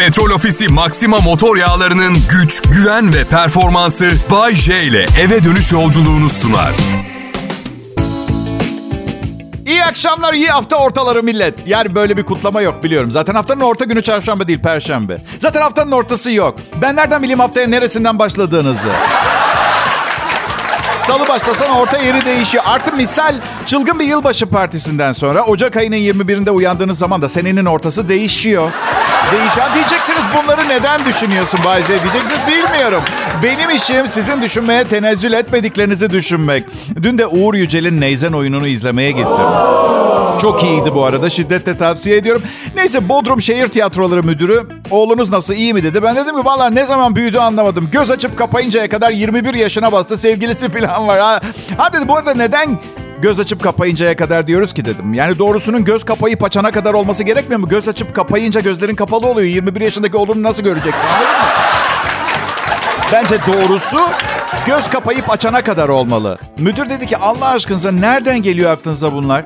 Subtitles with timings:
[0.00, 6.30] Petrol Ofisi Maxima motor yağlarının güç, güven ve performansı Bay J ile eve dönüş yolculuğunu
[6.30, 6.72] sunar.
[9.66, 11.54] İyi akşamlar, iyi hafta ortaları millet.
[11.66, 13.10] Yani böyle bir kutlama yok biliyorum.
[13.10, 15.16] Zaten haftanın orta günü çarşamba değil, perşembe.
[15.38, 16.56] Zaten haftanın ortası yok.
[16.82, 18.88] Ben nereden bileyim haftaya neresinden başladığınızı?
[21.06, 22.64] Salı başlasan orta yeri değişiyor.
[22.66, 23.34] Artı misal
[23.66, 28.72] çılgın bir yılbaşı partisinden sonra Ocak ayının 21'inde uyandığınız zaman da senenin ortası değişiyor.
[29.32, 29.66] Değişiyor.
[29.74, 31.88] Diyeceksiniz bunları neden düşünüyorsun Bay J?
[31.88, 33.02] Diyeceksiniz bilmiyorum.
[33.42, 36.64] Benim işim sizin düşünmeye tenezzül etmediklerinizi düşünmek.
[37.02, 39.44] Dün de Uğur Yücel'in Neyzen oyununu izlemeye gittim.
[40.40, 41.30] Çok iyiydi bu arada.
[41.30, 42.42] Şiddetle tavsiye ediyorum.
[42.76, 46.02] Neyse Bodrum Şehir Tiyatroları Müdürü oğlunuz nasıl iyi mi dedi.
[46.02, 47.88] Ben dedim ki valla ne zaman büyüdü anlamadım.
[47.92, 50.16] Göz açıp kapayıncaya kadar 21 yaşına bastı.
[50.16, 51.20] Sevgilisi falan var.
[51.20, 51.40] Ha,
[51.76, 52.78] ha dedi bu arada neden
[53.22, 55.14] göz açıp kapayıncaya kadar diyoruz ki dedim.
[55.14, 57.68] Yani doğrusunun göz kapayıp açana kadar olması gerekmiyor mu?
[57.68, 59.48] Göz açıp kapayınca gözlerin kapalı oluyor.
[59.48, 61.48] 21 yaşındaki oğlunu nasıl göreceksin anladın?
[63.12, 63.98] Bence doğrusu
[64.66, 66.38] göz kapayıp açana kadar olmalı.
[66.58, 69.44] Müdür dedi ki Allah aşkınıza nereden geliyor aklınıza bunlar?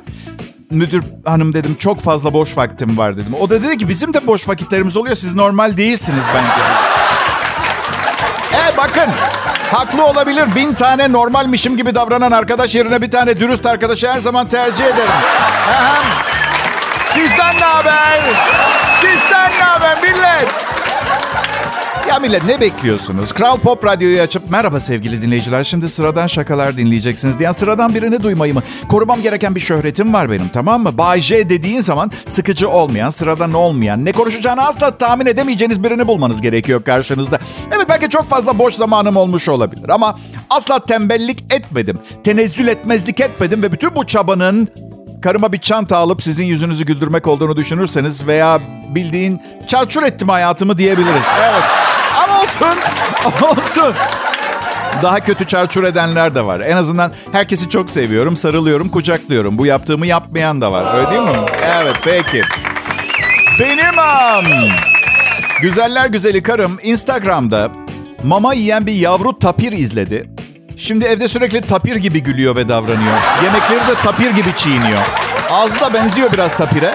[0.70, 3.34] Müdür hanım dedim çok fazla boş vaktim var dedim.
[3.40, 5.16] O da dedi ki bizim de boş vakitlerimiz oluyor.
[5.16, 6.62] Siz normal değilsiniz bence.
[8.56, 9.10] E bakın
[9.74, 10.44] haklı olabilir.
[10.56, 15.10] Bin tane normalmişim gibi davranan arkadaş yerine bir tane dürüst arkadaşı her zaman tercih ederim.
[17.10, 18.20] Sizden ne haber?
[19.00, 20.64] Sizden ne haber millet?
[22.08, 23.32] Ya millet ne bekliyorsunuz?
[23.32, 28.54] Kral Pop Radyo'yu açıp merhaba sevgili dinleyiciler şimdi sıradan şakalar dinleyeceksiniz diyen sıradan birini duymayı
[28.54, 28.62] mı?
[28.88, 30.98] Korumam gereken bir şöhretim var benim tamam mı?
[30.98, 36.40] Bay J dediğin zaman sıkıcı olmayan, sıradan olmayan, ne konuşacağını asla tahmin edemeyeceğiniz birini bulmanız
[36.42, 37.38] gerekiyor karşınızda.
[37.76, 40.18] Evet belki çok fazla boş zamanım olmuş olabilir ama
[40.50, 41.98] asla tembellik etmedim.
[42.24, 44.68] Tenezzül etmezlik etmedim ve bütün bu çabanın
[45.22, 51.24] karıma bir çanta alıp sizin yüzünüzü güldürmek olduğunu düşünürseniz veya bildiğin çarçur ettim hayatımı diyebiliriz.
[51.42, 51.62] Evet.
[52.24, 52.78] Ama olsun.
[53.48, 53.94] Olsun.
[55.02, 56.60] Daha kötü çarçur edenler de var.
[56.60, 59.58] En azından herkesi çok seviyorum, sarılıyorum, kucaklıyorum.
[59.58, 60.94] Bu yaptığımı yapmayan da var.
[60.98, 61.46] Öyle değil mi?
[61.62, 62.42] Evet, peki.
[63.60, 64.44] Benim am.
[65.62, 67.83] Güzeller güzeli karım Instagram'da
[68.24, 70.30] mama yiyen bir yavru tapir izledi.
[70.76, 73.16] Şimdi evde sürekli tapir gibi gülüyor ve davranıyor.
[73.44, 74.98] Yemekleri de tapir gibi çiğniyor.
[75.50, 76.94] Ağzı da benziyor biraz tapire.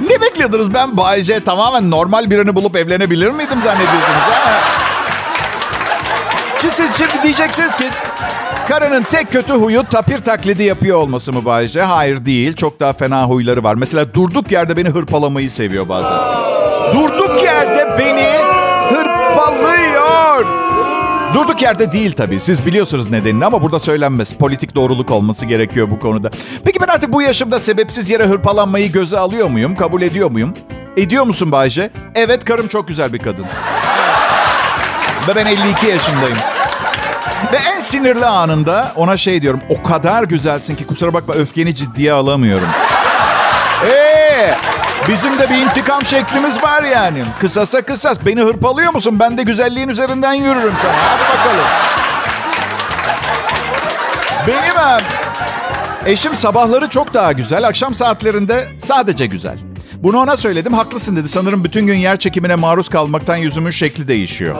[0.00, 0.74] Ne bekliyordunuz?
[0.74, 4.20] Ben Bayce tamamen normal birini bulup evlenebilir miydim zannediyorsunuz?
[4.30, 4.60] Ha?
[6.60, 7.84] Şimdi siz şimdi diyeceksiniz ki
[8.68, 11.82] karının tek kötü huyu tapir taklidi yapıyor olması mı Bayce?
[11.82, 12.56] Hayır değil.
[12.56, 13.74] Çok daha fena huyları var.
[13.74, 16.18] Mesela durduk yerde beni hırpalamayı seviyor bazen.
[16.94, 18.28] Durduk yerde beni
[18.94, 20.03] hırpalıyor.
[21.34, 22.40] Durduk yerde değil tabii.
[22.40, 24.32] Siz biliyorsunuz nedenini ama burada söylenmez.
[24.34, 26.30] Politik doğruluk olması gerekiyor bu konuda.
[26.64, 29.74] Peki ben artık bu yaşımda sebepsiz yere hırpalanmayı göze alıyor muyum?
[29.76, 30.54] Kabul ediyor muyum?
[30.96, 31.90] Ediyor musun Bayce?
[32.14, 33.44] Evet karım çok güzel bir kadın.
[35.28, 36.36] Ve ben 52 yaşındayım.
[37.52, 39.60] Ve en sinirli anında ona şey diyorum.
[39.68, 42.68] O kadar güzelsin ki kusura bakma öfkeni ciddiye alamıyorum.
[43.86, 44.56] Eee
[45.08, 47.24] bizim de bir intikam şeklimiz var yani.
[47.40, 48.18] Kısasa kısas.
[48.26, 49.20] Beni hırpalıyor musun?
[49.20, 50.92] Ben de güzelliğin üzerinden yürürüm sana.
[50.96, 51.66] Hadi bakalım.
[54.46, 55.00] Benim em,
[56.12, 57.66] eşim sabahları çok daha güzel.
[57.68, 59.58] Akşam saatlerinde sadece güzel.
[59.94, 60.72] Bunu ona söyledim.
[60.72, 61.28] Haklısın dedi.
[61.28, 64.56] Sanırım bütün gün yer çekimine maruz kalmaktan yüzümün şekli değişiyor.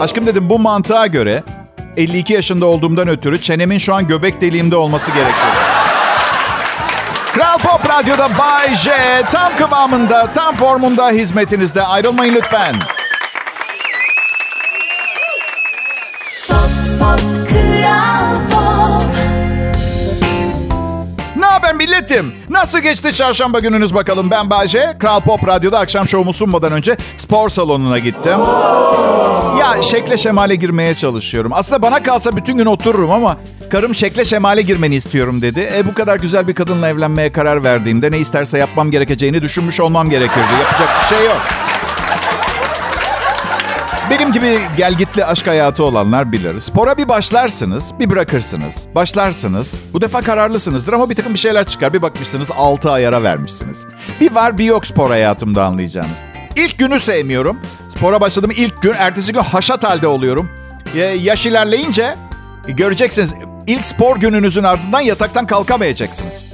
[0.00, 1.42] Aşkım dedim bu mantığa göre
[1.96, 5.65] 52 yaşında olduğumdan ötürü çenemin şu an göbek deliğimde olması gerekiyor.
[7.36, 8.90] Kral Pop Radyo'da Bay J
[9.32, 11.82] tam kıvamında, tam formunda hizmetinizde.
[11.82, 12.74] Ayrılmayın lütfen.
[21.36, 22.34] Ne haber milletim?
[22.48, 24.30] Nasıl geçti çarşamba gününüz bakalım?
[24.30, 24.96] Ben Bayce.
[24.98, 28.38] Kral Pop Radyo'da akşam şovumu sunmadan önce spor salonuna gittim.
[29.74, 31.52] Ya şekle şemale girmeye çalışıyorum.
[31.54, 33.36] Aslında bana kalsa bütün gün otururum ama
[33.70, 35.70] karım şekle şemale girmeni istiyorum dedi.
[35.76, 40.10] E bu kadar güzel bir kadınla evlenmeye karar verdiğimde ne isterse yapmam gerekeceğini düşünmüş olmam
[40.10, 40.52] gerekirdi.
[40.62, 41.40] Yapacak bir şey yok.
[44.10, 46.60] Benim gibi gelgitli aşk hayatı olanlar bilir.
[46.60, 48.86] Spora bir başlarsınız, bir bırakırsınız.
[48.94, 51.92] Başlarsınız, bu defa kararlısınızdır ama bir takım bir şeyler çıkar.
[51.92, 53.86] Bir bakmışsınız 6 ay ara vermişsiniz.
[54.20, 56.35] Bir var bir yok spor hayatımda anlayacağınız.
[56.56, 57.60] İlk günü sevmiyorum.
[57.96, 60.50] Spora başladım ilk gün, ertesi gün haşat halde oluyorum.
[60.94, 62.14] Ya- Yaş ilerleyince
[62.68, 63.34] göreceksiniz
[63.66, 66.44] ilk spor gününüzün ardından yataktan kalkamayacaksınız.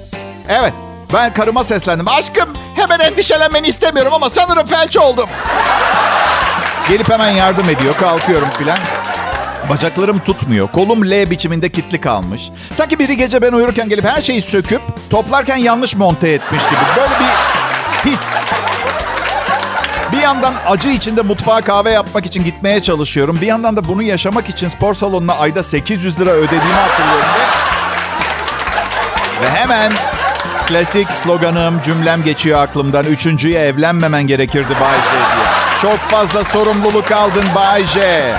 [0.49, 0.73] Evet,
[1.13, 2.09] ben karıma seslendim.
[2.09, 5.29] Aşkım hemen endişelenmeni istemiyorum ama sanırım felç oldum.
[6.89, 7.97] Gelip hemen yardım ediyor.
[7.97, 8.79] Kalkıyorum filan.
[9.69, 10.69] Bacaklarım tutmuyor.
[10.73, 12.51] Kolum L biçiminde kitli kalmış.
[12.75, 16.81] Sanki biri gece ben uyurken gelip her şeyi söküp toplarken yanlış monte etmiş gibi.
[16.97, 18.31] Böyle bir his.
[20.23, 23.39] Bir yandan acı içinde mutfağa kahve yapmak için gitmeye çalışıyorum.
[23.41, 27.29] Bir yandan da bunu yaşamak için spor salonuna ayda 800 lira ödediğimi hatırlıyorum.
[29.43, 29.93] Ve, hemen
[30.69, 33.05] klasik sloganım, cümlem geçiyor aklımdan.
[33.05, 35.47] Üçüncüye evlenmemen gerekirdi Bay J diye.
[35.83, 38.33] Çok fazla sorumluluk aldın Bay J.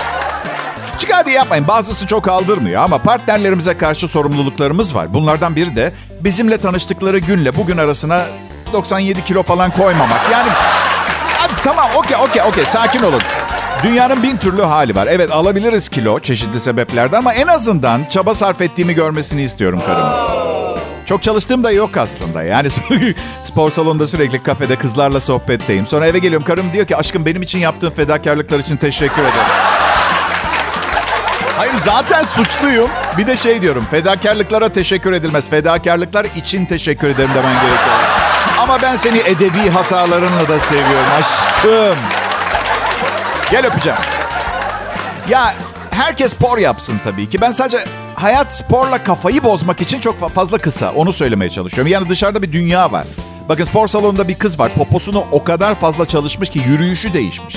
[0.97, 1.67] Çık hadi yapmayın.
[1.67, 5.13] Bazısı çok aldırmıyor ama partnerlerimize karşı sorumluluklarımız var.
[5.13, 8.25] Bunlardan biri de bizimle tanıştıkları günle bugün arasına
[8.73, 10.21] 97 kilo falan koymamak.
[10.31, 10.49] Yani
[11.63, 13.21] tamam okey okey okey sakin olun.
[13.83, 15.07] Dünyanın bin türlü hali var.
[15.11, 20.33] Evet alabiliriz kilo çeşitli sebeplerden ama en azından çaba sarf ettiğimi görmesini istiyorum karımın.
[21.05, 22.43] Çok çalıştığım da yok aslında.
[22.43, 22.69] Yani
[23.45, 25.85] spor salonunda sürekli kafede kızlarla sohbetteyim.
[25.85, 29.53] Sonra eve geliyorum karım diyor ki aşkım benim için yaptığın fedakarlıklar için teşekkür ederim.
[31.57, 32.89] Hayır zaten suçluyum.
[33.17, 33.85] Bir de şey diyorum.
[33.91, 35.49] Fedakarlıklara teşekkür edilmez.
[35.49, 38.22] Fedakarlıklar için teşekkür ederim demen gerekiyor.
[38.63, 41.97] Ama ben seni edebi hatalarınla da seviyorum aşkım.
[43.51, 43.99] Gel öpeceğim.
[45.29, 45.53] Ya
[45.91, 47.41] herkes spor yapsın tabii ki.
[47.41, 47.77] Ben sadece
[48.15, 50.91] hayat sporla kafayı bozmak için çok fazla kısa.
[50.91, 51.91] Onu söylemeye çalışıyorum.
[51.91, 53.05] Yani dışarıda bir dünya var.
[53.49, 54.71] Bakın spor salonunda bir kız var.
[54.77, 57.55] Poposunu o kadar fazla çalışmış ki yürüyüşü değişmiş.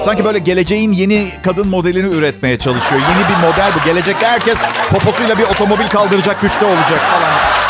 [0.00, 3.00] Sanki böyle geleceğin yeni kadın modelini üretmeye çalışıyor.
[3.00, 3.84] Yeni bir model bu.
[3.84, 4.58] Gelecekte herkes
[4.90, 7.69] poposuyla bir otomobil kaldıracak güçte olacak falan.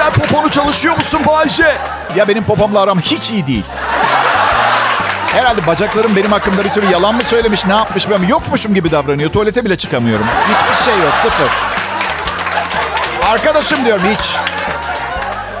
[0.00, 1.76] Sen poponu çalışıyor musun Bayce?
[2.16, 3.64] Ya benim popomla aram hiç iyi değil.
[5.26, 9.30] Herhalde bacaklarım benim hakkımda bir sürü yalan mı söylemiş, ne yapmış ben yokmuşum gibi davranıyor.
[9.30, 10.26] Tuvalete bile çıkamıyorum.
[10.26, 11.48] Hiçbir şey yok, sıfır.
[13.26, 14.36] Arkadaşım diyorum hiç.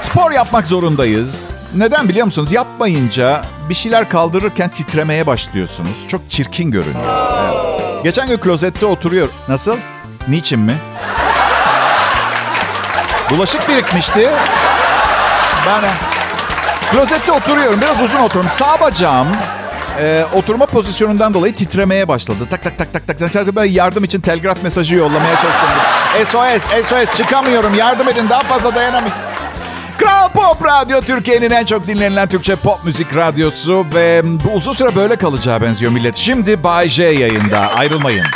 [0.00, 1.50] Spor yapmak zorundayız.
[1.74, 2.52] Neden biliyor musunuz?
[2.52, 6.08] Yapmayınca bir şeyler kaldırırken titremeye başlıyorsunuz.
[6.08, 7.32] Çok çirkin görünüyor.
[7.42, 8.04] Evet.
[8.04, 9.28] Geçen gün klozette oturuyor.
[9.48, 9.76] Nasıl?
[10.28, 10.74] Niçin mi?
[13.30, 14.30] Bulaşık birikmişti.
[15.66, 15.84] Ben
[16.92, 17.80] klozette oturuyorum.
[17.80, 18.50] Biraz uzun oturuyorum.
[18.50, 19.28] Sağ bacağım
[20.00, 22.38] e, oturma pozisyonundan dolayı titremeye başladı.
[22.50, 23.32] Tak tak tak tak tak.
[23.32, 25.80] tak böyle yardım için telgraf mesajı yollamaya çalışıyorum.
[26.26, 27.74] SOS, SOS çıkamıyorum.
[27.74, 29.20] Yardım edin daha fazla dayanamıyorum.
[29.98, 34.96] Kral Pop Radyo Türkiye'nin en çok dinlenilen Türkçe pop müzik radyosu ve bu uzun süre
[34.96, 36.16] böyle kalacağı benziyor millet.
[36.16, 37.58] Şimdi Bay J yayında.
[37.58, 38.26] Ayrılmayın.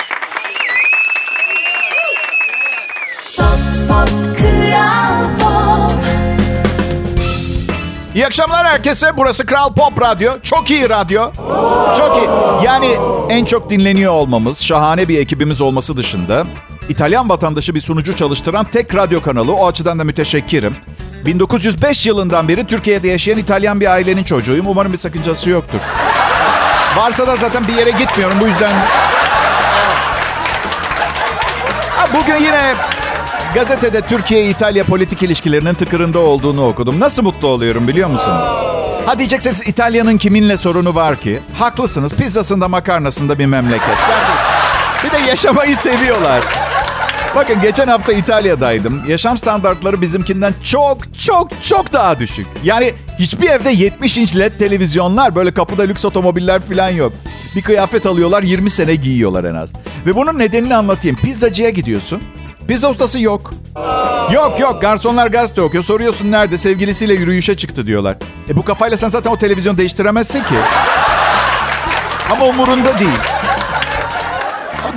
[8.15, 9.17] İyi akşamlar herkese.
[9.17, 10.33] Burası Kral Pop Radyo.
[10.43, 11.33] Çok iyi radyo.
[11.97, 12.29] Çok iyi.
[12.65, 12.97] Yani
[13.29, 16.47] en çok dinleniyor olmamız, şahane bir ekibimiz olması dışında
[16.89, 19.53] İtalyan vatandaşı bir sunucu çalıştıran tek radyo kanalı.
[19.53, 20.77] O açıdan da müteşekkirim.
[21.27, 24.67] 1905 yılından beri Türkiye'de yaşayan İtalyan bir ailenin çocuğuyum.
[24.69, 25.79] Umarım bir sakıncası yoktur.
[26.97, 28.37] Varsa da zaten bir yere gitmiyorum.
[28.41, 28.73] Bu yüzden...
[32.15, 32.75] bugün yine
[33.55, 37.01] gazetede Türkiye-İtalya politik ilişkilerinin tıkırında olduğunu okudum.
[37.01, 38.49] Nasıl mutlu oluyorum biliyor musunuz?
[39.07, 41.41] Ha diyeceksiniz İtalya'nın kiminle sorunu var ki?
[41.59, 42.15] Haklısınız.
[42.15, 43.97] Pizzasında makarnasında bir memleket.
[44.09, 45.05] Gerçekten.
[45.05, 46.45] Bir de yaşamayı seviyorlar.
[47.37, 49.03] Bakın geçen hafta İtalya'daydım.
[49.09, 52.47] Yaşam standartları bizimkinden çok çok çok daha düşük.
[52.65, 57.13] Yani hiçbir evde 70 inç led televizyonlar, böyle kapıda lüks otomobiller falan yok.
[57.57, 59.73] Bir kıyafet alıyorlar 20 sene giyiyorlar en az.
[60.07, 61.17] Ve bunun nedenini anlatayım.
[61.17, 62.23] Pizzacıya gidiyorsun.
[62.69, 63.51] Pizza ustası yok.
[64.33, 65.85] Yok yok garsonlar gazete okuyor.
[65.85, 68.17] Soruyorsun nerede sevgilisiyle yürüyüşe çıktı diyorlar.
[68.49, 70.55] E bu kafayla sen zaten o televizyon değiştiremezsin ki.
[72.31, 73.19] Ama umurunda değil.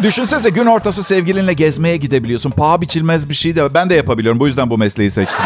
[0.04, 2.52] Düşünsene gün ortası sevgilinle gezmeye gidebiliyorsun.
[2.52, 4.40] Paha biçilmez bir şey de ben de yapabiliyorum.
[4.40, 5.46] Bu yüzden bu mesleği seçtim.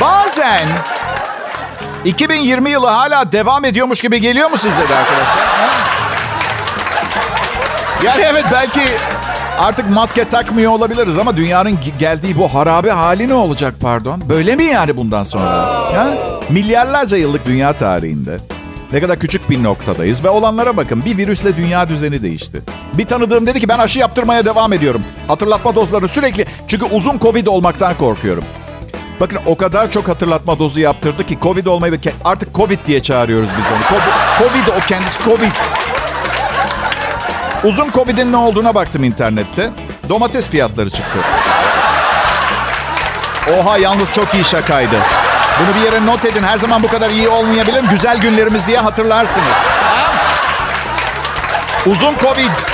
[0.00, 0.68] Bazen
[2.04, 5.44] 2020 yılı hala devam ediyormuş gibi geliyor mu size de arkadaşlar?
[8.04, 8.80] Yani evet belki
[9.58, 14.22] artık maske takmıyor olabiliriz ama dünyanın geldiği bu harabe hali ne olacak pardon?
[14.28, 15.50] Böyle mi yani bundan sonra?
[15.94, 16.14] Ha?
[16.48, 18.38] Milyarlarca yıllık dünya tarihinde
[18.92, 21.04] ne kadar küçük bir noktadayız ve olanlara bakın.
[21.04, 22.62] Bir virüsle dünya düzeni değişti.
[22.92, 25.02] Bir tanıdığım dedi ki ben aşı yaptırmaya devam ediyorum.
[25.28, 28.44] Hatırlatma dozlarını sürekli çünkü uzun Covid olmaktan korkuyorum.
[29.20, 33.64] Bakın o kadar çok hatırlatma dozu yaptırdı ki Covid olmayı artık Covid diye çağırıyoruz biz
[33.72, 33.82] onu.
[33.88, 35.83] Covid, COVID o kendisi Covid.
[37.64, 39.70] Uzun Covid'in ne olduğuna baktım internette.
[40.08, 41.18] Domates fiyatları çıktı.
[43.58, 44.96] Oha yalnız çok iyi şakaydı.
[45.60, 46.42] Bunu bir yere not edin.
[46.42, 47.84] Her zaman bu kadar iyi olmayabilir.
[47.90, 49.56] Güzel günlerimiz diye hatırlarsınız.
[51.86, 52.73] Uzun Covid.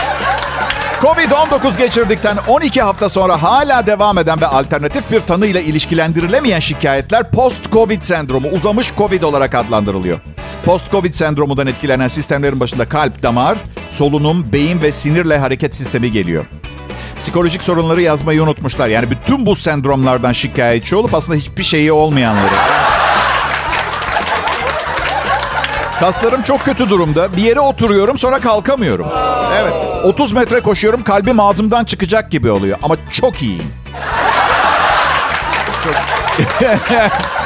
[1.00, 8.02] Covid-19 geçirdikten 12 hafta sonra hala devam eden ve alternatif bir tanıyla ilişkilendirilemeyen şikayetler post-Covid
[8.02, 10.20] sendromu, uzamış Covid olarak adlandırılıyor.
[10.64, 13.58] Post-Covid sendromundan etkilenen sistemlerin başında kalp, damar,
[13.90, 16.46] solunum, beyin ve sinirle hareket sistemi geliyor.
[17.18, 18.88] Psikolojik sorunları yazmayı unutmuşlar.
[18.88, 22.54] Yani bütün bu sendromlardan şikayetçi olup aslında hiçbir şeyi olmayanları.
[26.00, 27.36] Kaslarım çok kötü durumda.
[27.36, 29.06] Bir yere oturuyorum sonra kalkamıyorum.
[29.56, 29.72] Evet.
[30.04, 32.78] 30 metre koşuyorum kalbim ağzımdan çıkacak gibi oluyor.
[32.82, 33.72] Ama çok iyiyim.
[35.84, 35.94] Çok...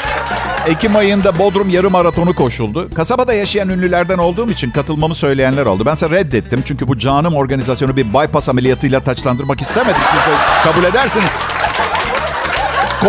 [0.66, 2.90] Ekim ayında Bodrum yarım maratonu koşuldu.
[2.94, 5.86] Kasabada yaşayan ünlülerden olduğum için katılmamı söyleyenler oldu.
[5.86, 10.00] Ben ise reddettim çünkü bu canım organizasyonu bir bypass ameliyatıyla taçlandırmak istemedim.
[10.10, 11.30] Siz de kabul edersiniz.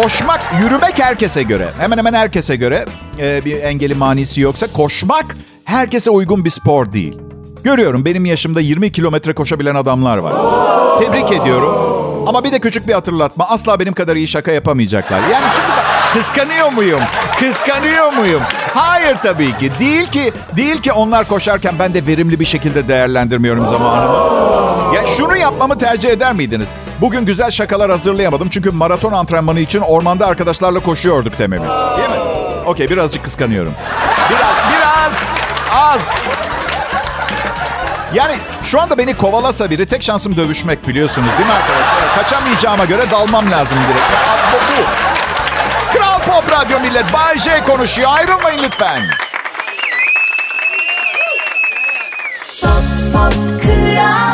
[0.03, 2.85] Koşmak, yürümek herkese göre, hemen hemen herkese göre
[3.19, 5.25] e, bir engeli manisi yoksa koşmak
[5.65, 7.17] herkese uygun bir spor değil.
[7.63, 10.33] Görüyorum benim yaşımda 20 kilometre koşabilen adamlar var.
[10.97, 11.75] Tebrik ediyorum.
[12.27, 13.45] Ama bir de küçük bir hatırlatma.
[13.49, 15.19] Asla benim kadar iyi şaka yapamayacaklar.
[15.19, 17.01] Yani şimdi bak, kıskanıyor muyum?
[17.39, 18.41] Kıskanıyor muyum?
[18.73, 19.71] Hayır tabii ki.
[19.79, 24.64] Değil ki, değil ki onlar koşarken ben de verimli bir şekilde değerlendirmiyorum zamanımı.
[24.95, 26.69] Ya şunu yapmamı tercih eder miydiniz?
[27.01, 31.67] Bugün güzel şakalar hazırlayamadım çünkü maraton antrenmanı için ormanda arkadaşlarla koşuyorduk dememi.
[31.97, 32.15] Değil mi?
[32.65, 33.73] Okey birazcık kıskanıyorum.
[34.29, 35.23] Biraz, biraz
[35.73, 36.01] az.
[38.13, 38.33] Yani
[38.63, 42.15] şu anda beni kovalasa biri tek şansım dövüşmek biliyorsunuz değil mi arkadaşlar?
[42.15, 44.07] Kaçamayacağıma göre dalmam lazım direkt.
[44.53, 44.83] Bu.
[45.97, 48.09] Kral Pop Radyo Millet Bay J konuşuyor.
[48.13, 48.99] Ayrılmayın lütfen.
[53.61, 54.24] Kral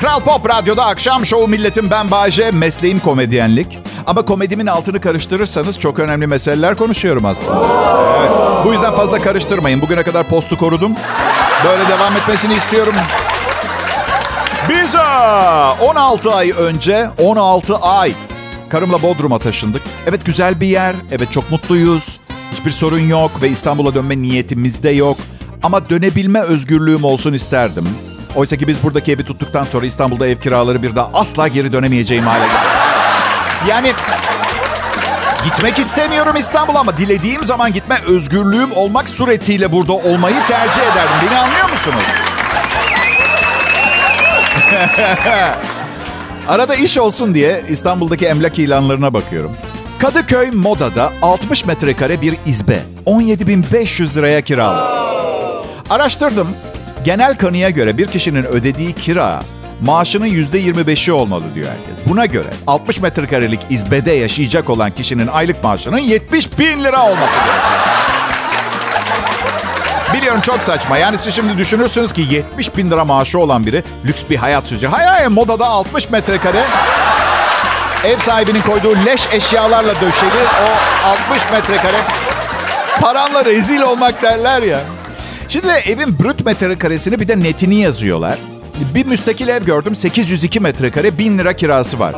[0.00, 3.78] Pop Radyo'da akşam şovu milletin ben Bayece, mesleğim komedyenlik.
[4.06, 7.66] Ama komedimin altını karıştırırsanız çok önemli meseleler konuşuyorum aslında.
[8.20, 8.32] Evet.
[8.64, 9.82] Bu yüzden fazla karıştırmayın.
[9.82, 10.92] Bugüne kadar postu korudum.
[11.64, 12.94] Böyle devam etmesini istiyorum.
[14.68, 14.94] Biz
[15.80, 18.12] 16 ay önce, 16 ay
[18.68, 19.82] karımla Bodrum'a taşındık.
[20.06, 22.20] Evet güzel bir yer, evet çok mutluyuz.
[22.52, 25.16] Hiçbir sorun yok ve İstanbul'a dönme niyetimiz de yok.
[25.62, 27.88] Ama dönebilme özgürlüğüm olsun isterdim.
[28.36, 32.26] Oysa ki biz buradaki evi tuttuktan sonra İstanbul'da ev kiraları bir daha asla geri dönemeyeceğim
[32.26, 32.56] hale geldi.
[33.68, 33.92] Yani
[35.44, 41.28] gitmek istemiyorum İstanbul'a ama dilediğim zaman gitme özgürlüğüm olmak suretiyle burada olmayı tercih ederdim.
[41.30, 42.02] Beni anlıyor musunuz?
[46.48, 49.56] Arada iş olsun diye İstanbul'daki emlak ilanlarına bakıyorum.
[49.98, 52.78] Kadıköy Moda'da 60 metrekare bir izbe.
[53.06, 55.00] 17.500 liraya kiralı.
[55.90, 56.48] Araştırdım.
[57.04, 59.40] Genel kanıya göre bir kişinin ödediği kira
[59.80, 62.04] maaşının %25'i olmalı diyor herkes.
[62.06, 67.80] Buna göre 60 metrekarelik izbede yaşayacak olan kişinin aylık maaşının 70 bin lira olması gerekiyor.
[70.14, 70.98] Biliyorum çok saçma.
[70.98, 74.92] Yani siz şimdi düşünürsünüz ki 70 bin lira maaşı olan biri lüks bir hayat sürecek.
[74.92, 76.64] Hayır hayır modada 60 metrekare
[78.04, 80.42] ev sahibinin koyduğu leş eşyalarla döşeli
[81.04, 81.98] o 60 metrekare
[83.00, 84.80] paranla rezil olmak derler ya.
[85.50, 88.38] Şimdi evin brüt metrekaresini bir de netini yazıyorlar.
[88.94, 92.14] Bir müstakil ev gördüm 802 metrekare 1000 lira kirası var.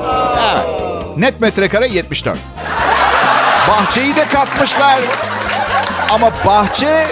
[0.54, 1.16] Evet.
[1.16, 2.38] Net metrekare 74.
[3.68, 5.00] Bahçeyi de katmışlar.
[6.10, 7.06] Ama bahçe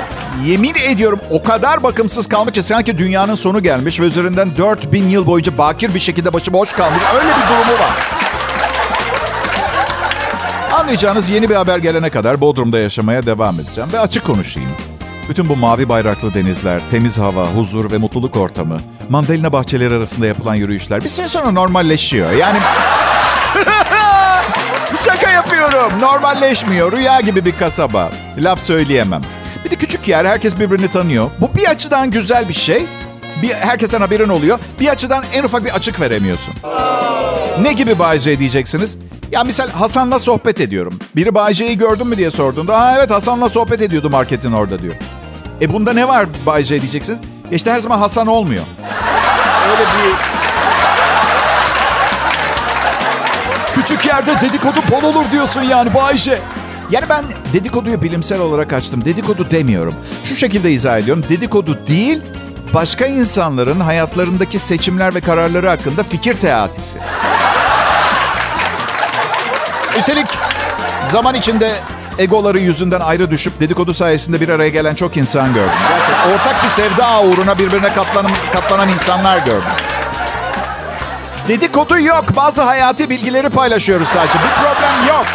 [0.44, 5.26] yemin ediyorum o kadar bakımsız kalmış ki sanki dünyanın sonu gelmiş ve üzerinden 4000 yıl
[5.26, 7.02] boyunca bakir bir şekilde başı boş kalmış.
[7.14, 7.98] Öyle bir durumu var.
[10.72, 14.70] Anlayacağınız yeni bir haber gelene kadar Bodrum'da yaşamaya devam edeceğim ve açık konuşayım.
[15.30, 18.76] Bütün bu mavi bayraklı denizler, temiz hava, huzur ve mutluluk ortamı,
[19.08, 22.30] mandalina bahçeleri arasında yapılan yürüyüşler bir süre sonra normalleşiyor.
[22.32, 22.58] Yani
[25.04, 26.00] şaka yapıyorum.
[26.00, 26.92] Normalleşmiyor.
[26.92, 28.10] Rüya gibi bir kasaba.
[28.38, 29.22] Laf söyleyemem.
[29.64, 30.24] Bir de küçük yer.
[30.24, 31.30] Herkes birbirini tanıyor.
[31.40, 32.86] Bu bir açıdan güzel bir şey.
[33.42, 34.58] Bir, herkesten haberin oluyor.
[34.80, 36.54] Bir açıdan en ufak bir açık veremiyorsun.
[37.60, 38.98] Ne gibi Bayce diyeceksiniz?
[39.32, 40.98] Ya misal Hasan'la sohbet ediyorum.
[41.16, 44.94] Biri Bayce'yi gördün mü diye sorduğunda, Aa evet Hasan'la sohbet ediyordu marketin orada diyor.
[45.60, 47.18] E bunda ne var Bayce diyeceksiniz?
[47.50, 48.64] E işte her zaman Hasan olmuyor.
[49.70, 50.14] Öyle bir...
[53.74, 56.38] Küçük yerde dedikodu bol olur diyorsun yani Bayce.
[56.90, 59.04] Yani ben dedikoduyu bilimsel olarak açtım.
[59.04, 59.94] Dedikodu demiyorum.
[60.24, 61.24] Şu şekilde izah ediyorum.
[61.28, 62.22] Dedikodu değil,
[62.74, 66.98] başka insanların hayatlarındaki seçimler ve kararları hakkında fikir teatisi.
[69.98, 70.26] Üstelik
[71.10, 71.72] zaman içinde
[72.20, 75.72] egoları yüzünden ayrı düşüp dedikodu sayesinde bir araya gelen çok insan gördüm.
[75.88, 79.62] Gerçekten ortak bir sevda uğruna birbirine katlanan, katlanan insanlar gördüm.
[81.48, 82.24] Dedikodu yok.
[82.36, 84.34] Bazı hayati bilgileri paylaşıyoruz sadece.
[84.34, 85.26] Bir problem yok.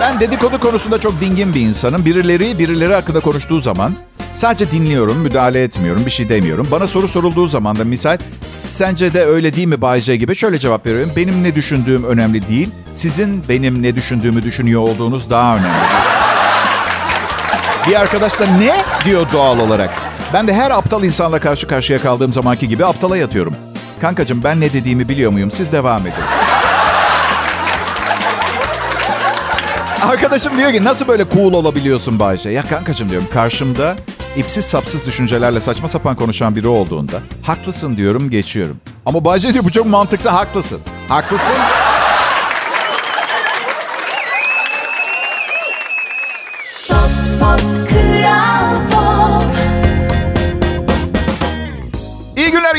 [0.00, 2.04] Ben dedikodu konusunda çok dingin bir insanım.
[2.04, 3.96] Birileri birileri hakkında konuştuğu zaman
[4.38, 6.68] sadece dinliyorum, müdahale etmiyorum, bir şey demiyorum.
[6.70, 8.18] Bana soru sorulduğu zaman da misal
[8.68, 11.12] sence de öyle değil mi Bayce gibi şöyle cevap veriyorum.
[11.16, 12.70] Benim ne düşündüğüm önemli değil.
[12.94, 15.78] Sizin benim ne düşündüğümü düşünüyor olduğunuz daha önemli.
[17.88, 19.90] Bir arkadaş da ne diyor doğal olarak.
[20.32, 23.56] Ben de her aptal insanla karşı karşıya kaldığım zamanki gibi aptala yatıyorum.
[24.00, 25.50] Kankacığım ben ne dediğimi biliyor muyum?
[25.50, 26.12] Siz devam edin.
[30.02, 32.50] Arkadaşım diyor ki nasıl böyle cool olabiliyorsun Bayce?
[32.50, 33.96] Ya kankacığım diyorum karşımda
[34.38, 38.76] ipsiz sapsız düşüncelerle saçma sapan konuşan biri olduğunda haklısın diyorum geçiyorum.
[39.06, 40.80] Ama Bayce diyor bu çok mantıklı haklısın.
[41.08, 41.54] Haklısın.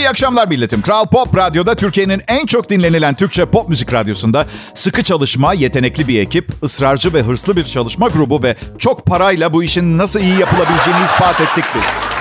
[0.09, 0.81] İyi akşamlar milletim.
[0.81, 6.19] Kral Pop Radyo'da Türkiye'nin en çok dinlenilen Türkçe pop müzik radyosunda sıkı çalışma, yetenekli bir
[6.19, 11.03] ekip, ısrarcı ve hırslı bir çalışma grubu ve çok parayla bu işin nasıl iyi yapılabileceğini
[11.05, 12.18] ispat ettik biz.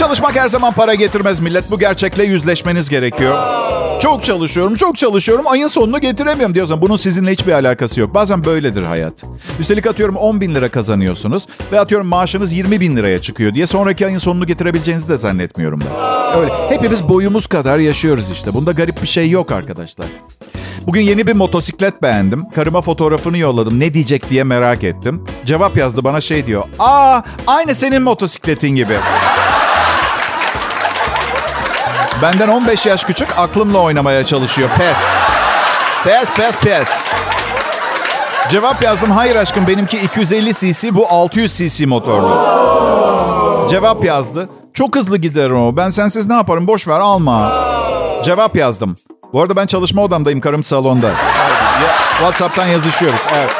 [0.00, 1.70] Çalışmak her zaman para getirmez millet.
[1.70, 3.38] Bu gerçekle yüzleşmeniz gerekiyor.
[4.00, 5.46] Çok çalışıyorum, çok çalışıyorum.
[5.48, 8.14] Ayın sonunu getiremiyorum diyorsan bunun sizinle hiçbir alakası yok.
[8.14, 9.24] Bazen böyledir hayat.
[9.58, 14.06] Üstelik atıyorum 10 bin lira kazanıyorsunuz ve atıyorum maaşınız 20 bin liraya çıkıyor diye sonraki
[14.06, 16.40] ayın sonunu getirebileceğinizi de zannetmiyorum ben.
[16.40, 16.52] Öyle.
[16.68, 18.54] Hepimiz boyumuz kadar yaşıyoruz işte.
[18.54, 20.06] Bunda garip bir şey yok arkadaşlar.
[20.86, 22.50] Bugün yeni bir motosiklet beğendim.
[22.50, 23.80] Karıma fotoğrafını yolladım.
[23.80, 25.26] Ne diyecek diye merak ettim.
[25.44, 26.62] Cevap yazdı bana şey diyor.
[26.78, 28.94] Aa aynı senin motosikletin gibi.
[32.22, 34.70] Benden 15 yaş küçük aklımla oynamaya çalışıyor.
[34.78, 34.98] Pes.
[36.04, 37.04] Pes, pes, pes.
[38.50, 39.10] Cevap yazdım.
[39.10, 42.60] Hayır aşkım benimki 250 cc bu 600 cc motorlu.
[43.68, 44.48] Cevap yazdı.
[44.74, 45.76] Çok hızlı gider o.
[45.76, 46.66] Ben sensiz ne yaparım?
[46.66, 47.52] Boş ver alma.
[48.24, 48.96] Cevap yazdım.
[49.32, 50.40] Bu arada ben çalışma odamdayım.
[50.40, 51.10] Karım salonda.
[52.18, 53.20] WhatsApp'tan yazışıyoruz.
[53.36, 53.50] Evet.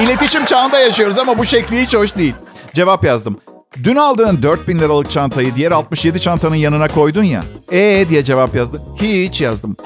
[0.00, 2.34] İletişim çağında yaşıyoruz ama bu şekli hiç hoş değil.
[2.74, 3.36] Cevap yazdım.
[3.84, 7.44] Dün aldığın 4000 liralık çantayı diğer 67 çantanın yanına koydun ya.
[7.72, 8.82] Ee diye cevap yazdı.
[8.96, 9.76] Hiç yazdım.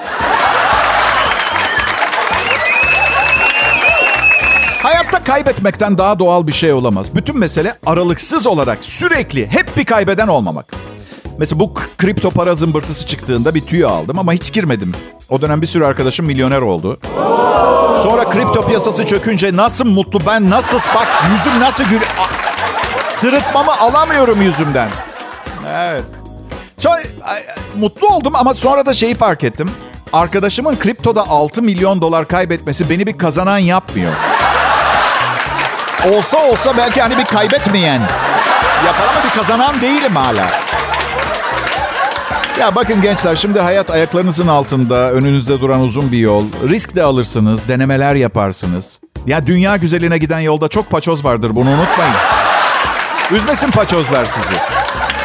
[4.83, 7.15] Hayatta kaybetmekten daha doğal bir şey olamaz.
[7.15, 10.65] Bütün mesele aralıksız olarak sürekli hep bir kaybeden olmamak.
[11.37, 14.91] Mesela bu kripto para zımbırtısı çıktığında bir tüyo aldım ama hiç girmedim.
[15.29, 16.99] O dönem bir sürü arkadaşım milyoner oldu.
[18.03, 21.99] Sonra kripto piyasası çökünce nasıl mutlu ben nasıl bak yüzüm nasıl gül...
[23.21, 24.89] Sırıtmamı alamıyorum yüzümden.
[25.69, 26.03] Evet.
[26.77, 26.95] Sonra
[27.75, 29.71] mutlu oldum ama sonra da şeyi fark ettim.
[30.13, 34.13] Arkadaşımın kriptoda 6 milyon dolar kaybetmesi beni bir kazanan yapmıyor.
[36.11, 38.01] Olsa olsa belki hani bir kaybetmeyen
[38.85, 40.47] yapar ama bir kazanan değilim hala.
[42.59, 46.45] Ya bakın gençler şimdi hayat ayaklarınızın altında, önünüzde duran uzun bir yol.
[46.69, 48.99] Risk de alırsınız, denemeler yaparsınız.
[49.27, 52.13] Ya dünya güzeline giden yolda çok paçoz vardır bunu unutmayın.
[53.31, 54.55] Üzmesin paçozlar sizi.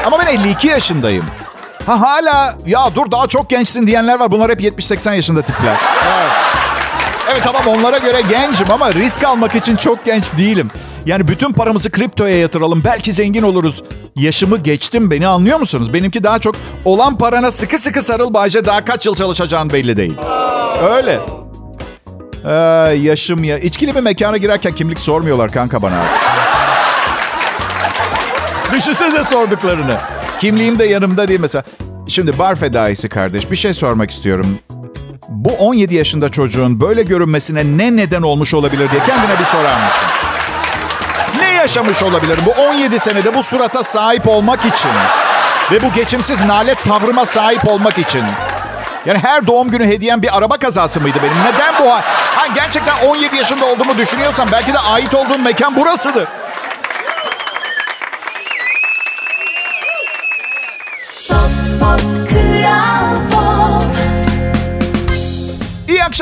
[0.07, 1.25] Ama ben 52 yaşındayım.
[1.87, 4.31] Ha hala ya dur daha çok gençsin diyenler var.
[4.31, 5.77] Bunlar hep 70-80 yaşında tipler.
[6.07, 6.33] Evet.
[7.31, 10.71] evet tamam onlara göre gencim ama risk almak için çok genç değilim.
[11.07, 12.85] Yani bütün paramızı kriptoya yatıralım.
[12.85, 13.83] Belki zengin oluruz.
[14.17, 15.93] Yaşımı geçtim beni anlıyor musunuz?
[15.93, 20.15] Benimki daha çok olan parana sıkı sıkı sarıl Bayce daha kaç yıl çalışacağın belli değil.
[20.95, 21.21] Öyle.
[22.45, 22.53] Ee,
[22.95, 23.59] yaşım ya.
[23.59, 26.22] İçkili bir mekana girerken kimlik sormuyorlar kanka bana
[28.73, 28.81] artık.
[28.81, 29.97] Düşünsene sorduklarını.
[30.41, 31.65] Kimliğim de yanımda değil mesela.
[32.09, 34.59] Şimdi bar fedaisi kardeş bir şey sormak istiyorum.
[35.29, 40.09] Bu 17 yaşında çocuğun böyle görünmesine ne neden olmuş olabilir diye kendine bir sorar mısın?
[41.39, 44.91] Ne yaşamış olabilir bu 17 senede bu surata sahip olmak için?
[45.73, 48.23] Ve bu geçimsiz nalet tavrıma sahip olmak için?
[49.07, 51.37] Yani her doğum günü hediyem bir araba kazası mıydı benim?
[51.45, 51.91] Neden bu?
[51.91, 56.29] Ha, gerçekten 17 yaşında olduğumu düşünüyorsan belki de ait olduğum mekan burasıdır.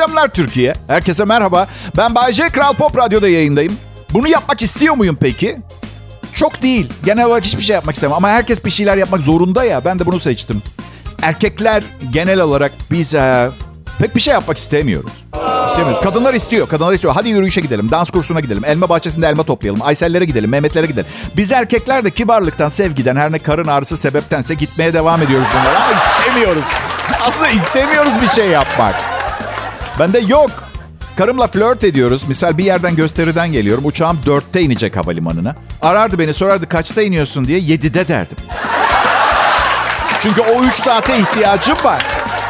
[0.01, 0.75] Akşamlar Türkiye.
[0.87, 1.67] Herkese merhaba.
[1.97, 3.77] Ben Bayece Kral Pop Radyo'da yayındayım.
[4.13, 5.57] Bunu yapmak istiyor muyum peki?
[6.33, 6.89] Çok değil.
[7.05, 8.15] Genel olarak hiçbir şey yapmak istemem.
[8.15, 9.85] Ama herkes bir şeyler yapmak zorunda ya.
[9.85, 10.63] Ben de bunu seçtim.
[11.21, 13.49] Erkekler genel olarak biz e,
[13.99, 15.11] pek bir şey yapmak istemiyoruz.
[15.67, 16.03] İstemiyoruz.
[16.03, 16.69] Kadınlar istiyor.
[16.69, 17.13] Kadınlar istiyor.
[17.13, 17.91] Hadi yürüyüşe gidelim.
[17.91, 18.63] Dans kursuna gidelim.
[18.65, 19.81] Elma bahçesinde elma toplayalım.
[19.81, 20.49] Aysel'lere gidelim.
[20.49, 21.07] Mehmet'lere gidelim.
[21.37, 25.83] Biz erkekler de kibarlıktan, sevgiden, her ne karın ağrısı sebeptense gitmeye devam ediyoruz bunlara.
[25.83, 26.63] Ama istemiyoruz.
[27.27, 29.10] Aslında istemiyoruz bir şey yapmak.
[29.99, 30.51] Bende yok.
[31.17, 32.27] Karımla flört ediyoruz.
[32.27, 33.85] Misal bir yerden gösteriden geliyorum.
[33.85, 35.55] Uçağım dörtte inecek havalimanına.
[35.81, 37.59] Arardı beni sorardı kaçta iniyorsun diye.
[37.59, 38.37] Yedide derdim.
[40.21, 42.05] Çünkü o üç saate ihtiyacım var.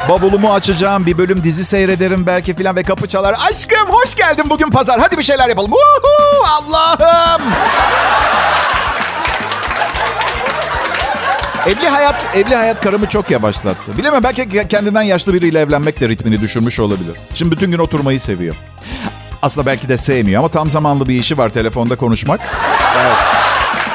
[0.09, 3.35] Bavulumu açacağım, bir bölüm dizi seyrederim belki filan ve kapı çalar.
[3.49, 4.99] Aşkım hoş geldin bugün pazar.
[4.99, 5.71] Hadi bir şeyler yapalım.
[5.71, 7.41] Uhu, Allah'ım.
[11.67, 13.97] Evli hayat, evli hayat karımı çok yavaşlattı.
[13.97, 17.15] Bilemem belki kendinden yaşlı biriyle evlenmek de ritmini düşürmüş olabilir.
[17.33, 18.55] Şimdi bütün gün oturmayı seviyor.
[19.41, 22.39] Aslında belki de sevmiyor ama tam zamanlı bir işi var telefonda konuşmak.
[23.01, 23.17] Evet.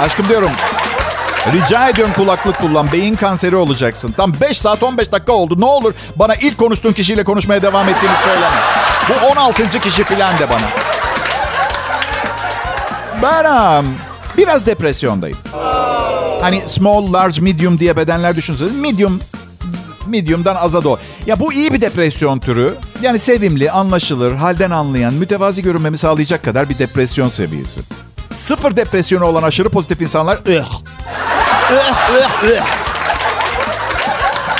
[0.00, 0.50] Aşkım diyorum.
[1.52, 2.92] Rica ediyorum kulaklık kullan.
[2.92, 4.12] Beyin kanseri olacaksın.
[4.16, 5.61] Tam 5 saat 15 dakika oldu.
[5.61, 8.57] Ne olur bana ilk konuştuğun kişiyle konuşmaya devam ettiğini söyleme.
[9.09, 9.81] Bu 16.
[9.81, 10.66] kişi falan de bana.
[13.22, 13.85] Ben
[14.37, 15.38] biraz depresyondayım.
[16.40, 18.72] Hani small, large, medium diye bedenler düşünseniz.
[18.72, 19.20] Medium,
[20.07, 21.01] medium'dan aza doğru.
[21.27, 22.75] Ya bu iyi bir depresyon türü.
[23.03, 27.81] Yani sevimli, anlaşılır, halden anlayan, mütevazi görünmemi sağlayacak kadar bir depresyon seviyesi.
[28.37, 30.81] Sıfır depresyonu olan aşırı pozitif insanlar ıh.
[31.72, 32.62] Ih, ih, ih.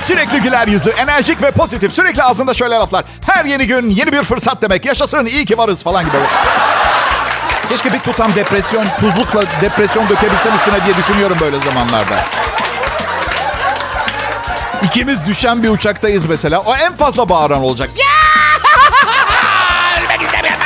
[0.03, 1.93] Sürekli güler yüzlü, enerjik ve pozitif.
[1.93, 3.05] Sürekli ağzında şöyle laflar.
[3.27, 4.85] Her yeni gün yeni bir fırsat demek.
[4.85, 6.17] Yaşasın, iyi ki varız falan gibi.
[7.69, 12.25] Keşke bir tutam depresyon, tuzlukla depresyon dökebilsem üstüne diye düşünüyorum böyle zamanlarda.
[14.83, 16.61] İkimiz düşen bir uçaktayız mesela.
[16.61, 17.91] O en fazla bağıran olacak.
[20.01, 20.61] Ölmek istemiyorum.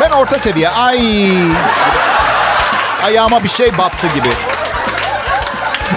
[0.00, 0.68] Ben orta seviye.
[0.68, 1.30] Ay.
[3.04, 4.28] Ayağıma bir şey battı gibi.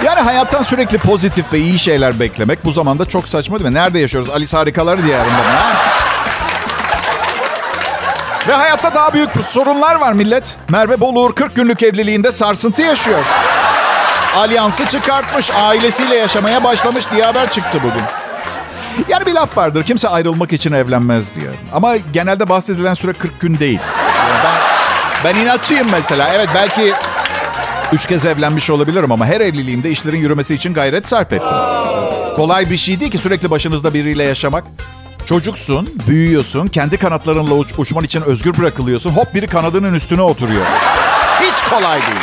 [0.06, 3.76] Yani hayattan sürekli pozitif ve iyi şeyler beklemek bu zamanda çok saçma değil mi?
[3.76, 4.30] Nerede yaşıyoruz?
[4.30, 5.44] Alice Harikaları diyarında mı?
[8.48, 10.56] Ve hayatta daha büyük sorunlar var millet.
[10.70, 13.20] Merve Boluğur 40 günlük evliliğinde sarsıntı yaşıyor.
[14.36, 18.02] Alyansı çıkartmış, ailesiyle yaşamaya başlamış diye haber çıktı bugün.
[19.10, 21.50] Yani bir laf vardır, kimse ayrılmak için evlenmez diye.
[21.74, 23.80] Ama genelde bahsedilen süre 40 gün değil.
[24.44, 24.56] Ben,
[25.34, 26.30] ben inatçıyım mesela.
[26.34, 26.94] Evet belki
[27.94, 31.58] üç kez evlenmiş olabilirim ama her evliliğimde işlerin yürümesi için gayret sarf ettim.
[32.36, 34.64] Kolay bir şey değil ki sürekli başınızda biriyle yaşamak.
[35.26, 39.12] Çocuksun, büyüyorsun, kendi kanatlarınla uç, uçman için özgür bırakılıyorsun.
[39.12, 40.66] Hop biri kanadının üstüne oturuyor.
[41.42, 42.20] Hiç kolay değil.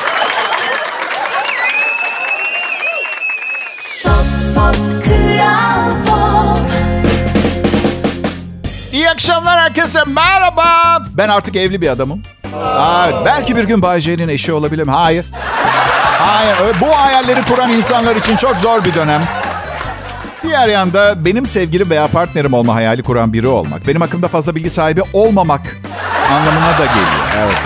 [8.92, 10.04] İyi akşamlar herkese.
[10.06, 10.98] Merhaba.
[11.12, 12.22] Ben artık evli bir adamım.
[12.64, 14.88] Aa, belki bir gün Bay J'nin eşi olabilirim.
[14.88, 15.26] Hayır.
[16.18, 16.56] Hayır.
[16.80, 19.22] Bu hayalleri kuran insanlar için çok zor bir dönem.
[20.42, 23.86] Diğer yanda benim sevgilim veya partnerim olma hayali kuran biri olmak.
[23.86, 25.76] Benim hakkımda fazla bilgi sahibi olmamak
[26.30, 27.30] anlamına da geliyor.
[27.38, 27.58] Evet.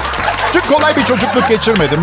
[0.52, 2.00] Çünkü kolay bir çocukluk geçirmedim.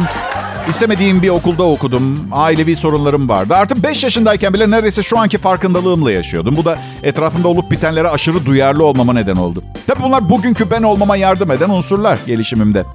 [0.69, 2.19] İstemediğim bir okulda okudum.
[2.31, 3.55] Ailevi sorunlarım vardı.
[3.55, 6.57] Artık 5 yaşındayken bile neredeyse şu anki farkındalığımla yaşıyordum.
[6.57, 9.63] Bu da etrafımda olup bitenlere aşırı duyarlı olmama neden oldu.
[9.87, 12.85] Tabii bunlar bugünkü ben olmama yardım eden unsurlar gelişimimde.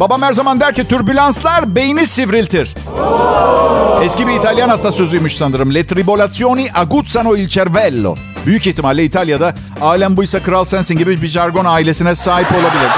[0.00, 2.74] Babam her zaman der ki türbülanslar beyni sivriltir.
[4.04, 5.74] Eski bir İtalyan atasözüymüş sanırım.
[5.74, 8.14] Le tribolazioni aguzzano il cervello.
[8.46, 12.90] Büyük ihtimalle İtalya'da alem buysa kral sensin gibi bir jargon ailesine sahip olabilir.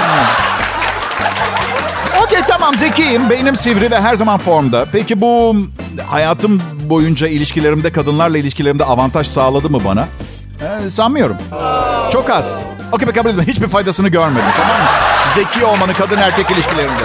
[2.65, 3.29] Tamam zekiyim.
[3.29, 4.85] Beynim sivri ve her zaman formda.
[4.91, 5.55] Peki bu
[6.07, 10.07] hayatım boyunca ilişkilerimde kadınlarla ilişkilerimde avantaj sağladı mı bana?
[10.61, 11.37] Ee, sanmıyorum.
[12.11, 12.55] Çok az.
[12.91, 13.47] Okey kabul etme.
[13.47, 14.87] Hiçbir faydasını görmedim tamam mı?
[15.35, 17.03] Zeki olmanın kadın erkek ilişkilerinde.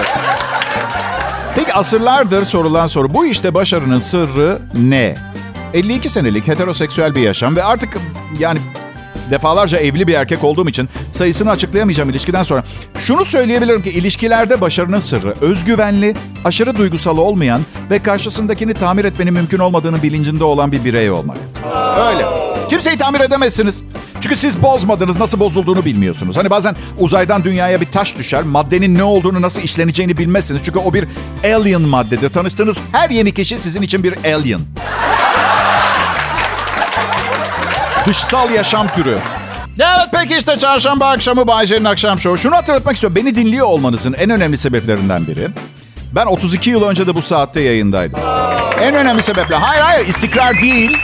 [1.55, 3.13] Peki asırlardır sorulan soru.
[3.13, 5.15] Bu işte başarının sırrı ne?
[5.73, 7.97] 52 senelik heteroseksüel bir yaşam ve artık
[8.39, 8.59] yani
[9.31, 12.63] defalarca evli bir erkek olduğum için sayısını açıklayamayacağım ilişkiden sonra.
[12.97, 16.15] Şunu söyleyebilirim ki ilişkilerde başarının sırrı özgüvenli,
[16.45, 21.37] aşırı duygusal olmayan ve karşısındakini tamir etmenin mümkün olmadığını bilincinde olan bir birey olmak.
[21.97, 22.25] Öyle.
[22.69, 23.81] Kimseyi tamir edemezsiniz.
[24.21, 26.37] Çünkü siz bozmadınız, nasıl bozulduğunu bilmiyorsunuz.
[26.37, 30.61] Hani bazen uzaydan dünyaya bir taş düşer, maddenin ne olduğunu, nasıl işleneceğini bilmezsiniz.
[30.63, 31.05] Çünkü o bir
[31.43, 32.29] alien maddedir.
[32.29, 34.59] Tanıştığınız her yeni kişi sizin için bir alien.
[38.05, 39.17] Dışsal yaşam türü.
[39.79, 42.37] Evet peki işte çarşamba akşamı Baycer'in akşam şovu.
[42.37, 43.15] Şunu hatırlatmak istiyorum.
[43.15, 45.47] Beni dinliyor olmanızın en önemli sebeplerinden biri.
[46.15, 48.19] Ben 32 yıl önce de bu saatte yayındaydım.
[48.81, 49.55] En önemli sebeple.
[49.55, 50.97] Hayır hayır istikrar değil.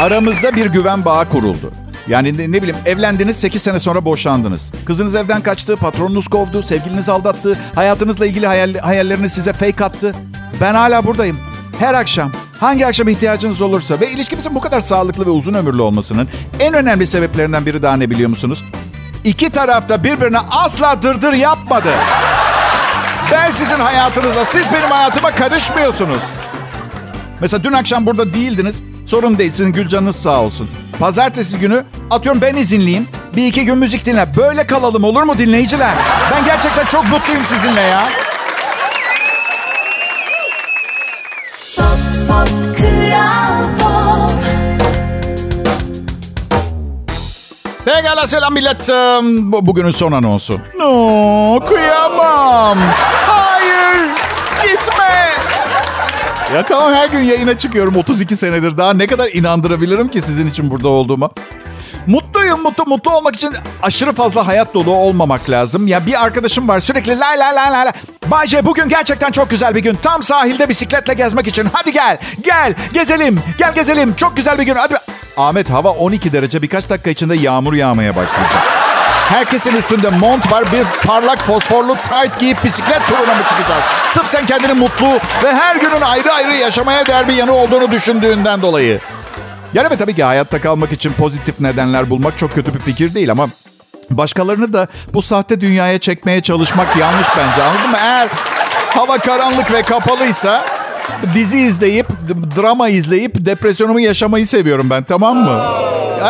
[0.00, 1.72] Aramızda bir güven bağı kuruldu.
[2.08, 4.72] Yani ne, ne bileyim evlendiniz 8 sene sonra boşandınız.
[4.84, 10.14] Kızınız evden kaçtı, patronunuz kovdu, sevgiliniz aldattı, hayatınızla ilgili hayal, hayallerini size fake attı.
[10.60, 11.40] Ben hala buradayım.
[11.78, 16.28] Her akşam hangi akşam ihtiyacınız olursa ve ilişkimizin bu kadar sağlıklı ve uzun ömürlü olmasının
[16.60, 18.64] en önemli sebeplerinden biri daha ne biliyor musunuz?
[19.24, 21.90] İki tarafta birbirine asla dırdır yapmadı.
[23.32, 26.22] Ben sizin hayatınıza, siz benim hayatıma karışmıyorsunuz.
[27.40, 28.82] Mesela dün akşam burada değildiniz.
[29.06, 30.68] Sorun değil sizin Gülcanınız sağ olsun.
[30.98, 33.08] Pazartesi günü atıyorum ben izinliyim.
[33.36, 34.36] Bir iki gün müzik dinle.
[34.36, 35.94] Böyle kalalım olur mu dinleyiciler?
[36.32, 38.08] Ben gerçekten çok mutluyum sizinle ya.
[47.96, 48.88] Pekala selam millet.
[49.52, 50.60] Bu- Bugünün son anonsu.
[50.78, 52.78] No, kıyamam.
[53.26, 53.96] Hayır,
[54.62, 55.04] gitme.
[56.54, 58.76] Ya tamam her gün yayına çıkıyorum 32 senedir.
[58.76, 61.30] Daha ne kadar inandırabilirim ki sizin için burada olduğuma?
[62.08, 65.86] Mutluyum, mutlu mutlu olmak için aşırı fazla hayat dolu olmamak lazım.
[65.86, 67.92] Ya bir arkadaşım var sürekli la la la la la.
[68.26, 69.94] Bayce bugün gerçekten çok güzel bir gün.
[70.02, 71.68] Tam sahilde bisikletle gezmek için.
[71.72, 74.14] Hadi gel, gel, gezelim, gel gezelim.
[74.14, 74.74] Çok güzel bir gün.
[74.74, 74.94] Hadi.
[75.36, 78.62] Ahmet hava 12 derece birkaç dakika içinde yağmur yağmaya başlayacak.
[79.28, 80.64] Herkesin üstünde mont var.
[80.72, 83.84] Bir parlak fosforlu tight giyip bisiklet turuna mı çıkacağız?
[84.10, 85.08] Sırf sen kendini mutlu
[85.44, 89.00] ve her günün ayrı ayrı yaşamaya değer bir yanı olduğunu düşündüğünden dolayı.
[89.74, 93.48] Yani tabii ki hayatta kalmak için pozitif nedenler bulmak çok kötü bir fikir değil ama
[94.10, 97.62] başkalarını da bu sahte dünyaya çekmeye çalışmak yanlış bence.
[97.62, 97.96] Anladın mı?
[98.00, 98.28] Eğer
[98.88, 100.64] hava karanlık ve kapalıysa
[101.34, 102.06] dizi izleyip,
[102.56, 105.62] drama izleyip depresyonumu yaşamayı seviyorum ben tamam mı?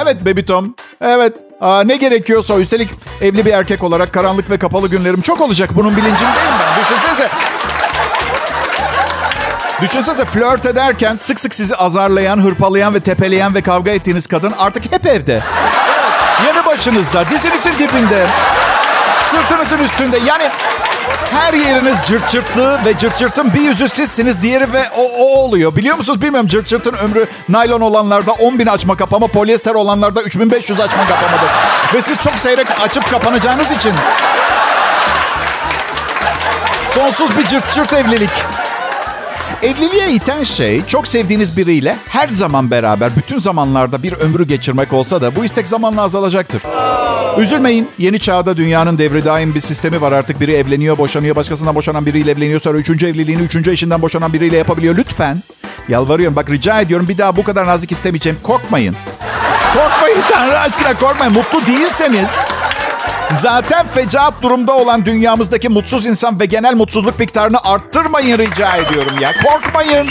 [0.02, 0.52] Evet Baby.
[1.00, 1.32] Evet.
[1.60, 2.88] Aa, ne gerekiyorsa üstelik
[3.20, 5.70] evli bir erkek olarak karanlık ve kapalı günlerim çok olacak.
[5.76, 6.82] Bunun bilincindeyim ben.
[6.82, 7.30] Düşünsenize.
[9.82, 14.92] Düşünsenize flört ederken sık sık sizi azarlayan, hırpalayan ve tepeleyen ve kavga ettiğiniz kadın artık
[14.92, 15.32] hep evde.
[15.32, 18.26] Evet, yanı başınızda, dizinizin dibinde,
[19.30, 20.18] sırtınızın üstünde.
[20.26, 20.50] Yani
[21.30, 25.76] her yeriniz cırt cırtlı ve cırt cırtın bir yüzü sizsiniz, diğeri ve o, o oluyor.
[25.76, 30.80] Biliyor musunuz bilmiyorum cırt cırtın ömrü naylon olanlarda 10 bin açma kapama, polyester olanlarda 3500
[30.80, 31.50] açma kapamadır.
[31.94, 33.92] Ve siz çok seyrek açıp kapanacağınız için
[36.90, 38.30] sonsuz bir cırt cırt evlilik.
[39.62, 45.20] Evliliğe iten şey çok sevdiğiniz biriyle her zaman beraber bütün zamanlarda bir ömrü geçirmek olsa
[45.20, 46.62] da bu istek zamanla azalacaktır.
[47.38, 47.88] Üzülmeyin.
[47.98, 50.40] Yeni çağda dünyanın devri daim bir sistemi var artık.
[50.40, 51.36] Biri evleniyor, boşanıyor.
[51.36, 52.60] Başkasından boşanan biriyle evleniyor.
[52.60, 54.96] Sonra üçüncü evliliğini üçüncü eşinden boşanan biriyle yapabiliyor.
[54.96, 55.42] Lütfen.
[55.88, 56.36] Yalvarıyorum.
[56.36, 57.08] Bak rica ediyorum.
[57.08, 58.38] Bir daha bu kadar nazik istemeyeceğim.
[58.42, 58.96] Korkmayın.
[59.74, 61.32] Korkmayın Tanrı aşkına korkmayın.
[61.34, 62.30] Mutlu değilseniz
[63.32, 69.32] Zaten fecaat durumda olan dünyamızdaki mutsuz insan ve genel mutsuzluk miktarını arttırmayın rica ediyorum ya.
[69.44, 70.08] Korkmayın.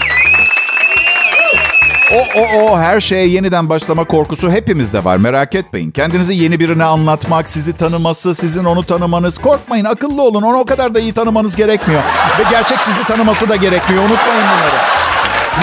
[2.14, 5.92] O, o, o her şeye yeniden başlama korkusu hepimizde var merak etmeyin.
[5.92, 9.38] Kendinizi yeni birine anlatmak, sizi tanıması, sizin onu tanımanız.
[9.38, 12.02] Korkmayın akıllı olun onu o kadar da iyi tanımanız gerekmiyor.
[12.40, 14.76] Ve gerçek sizi tanıması da gerekmiyor unutmayın bunları.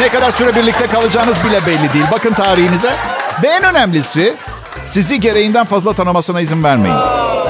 [0.00, 2.06] Ne kadar süre birlikte kalacağınız bile belli değil.
[2.12, 2.92] Bakın tarihinize.
[3.42, 4.34] Ve en önemlisi
[4.86, 6.96] sizi gereğinden fazla tanımasına izin vermeyin.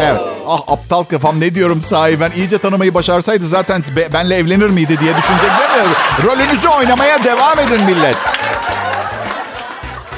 [0.00, 0.20] Evet.
[0.48, 5.16] Ah aptal kafam ne diyorum sahi ben iyice tanımayı başarsaydı zaten benle evlenir miydi diye
[5.16, 5.94] düşünecek değil mi?
[6.24, 8.16] Rolünüzü oynamaya devam edin millet.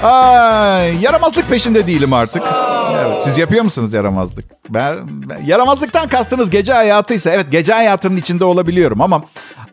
[0.03, 2.43] Ay, yaramazlık peşinde değilim artık.
[3.05, 4.45] Evet, siz yapıyor musunuz yaramazlık?
[4.69, 9.23] Ben, ben yaramazlıktan kastınız gece hayatıysa evet gece hayatının içinde olabiliyorum ama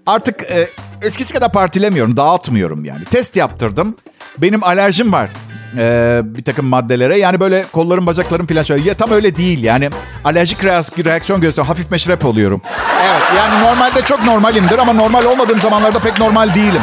[0.06, 0.70] artık e,
[1.02, 3.06] eskisi kadar partilemiyorum, dağıtmıyorum yani.
[3.06, 3.96] Test yaptırdım.
[4.38, 5.30] Benim alerjim var
[5.78, 7.18] e, bir takım maddelere.
[7.18, 8.90] Yani böyle kollarım bacaklarım falan şöyle.
[8.90, 9.90] Ya tam öyle değil yani.
[10.26, 11.68] Alerjik reaksiyon gösteriyor.
[11.68, 12.62] Hafif meşrep oluyorum.
[13.04, 16.82] Evet yani normalde çok normalimdir ama normal olmadığım zamanlarda pek normal değilim.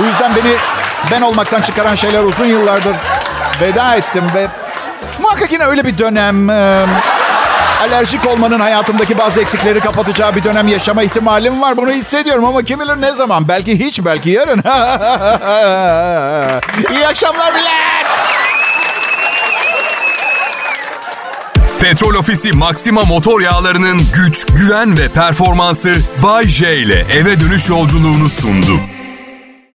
[0.00, 0.52] Bu yüzden beni
[1.10, 2.96] ben olmaktan çıkaran şeyler uzun yıllardır
[3.60, 4.46] veda ettim ve
[5.22, 6.50] muhakkak yine öyle bir dönem...
[6.50, 6.86] E,
[7.82, 11.76] alerjik olmanın hayatımdaki bazı eksikleri kapatacağı bir dönem yaşama ihtimalim var.
[11.76, 13.48] Bunu hissediyorum ama kim bilir ne zaman.
[13.48, 14.58] Belki hiç, belki yarın.
[16.92, 18.06] İyi akşamlar millet.
[21.80, 28.28] Petrol Ofisi Maxima motor yağlarının güç, güven ve performansı Bay J ile eve dönüş yolculuğunu
[28.28, 28.80] sundu.